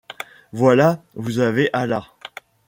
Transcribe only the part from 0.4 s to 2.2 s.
Voilà, vous avez Halla.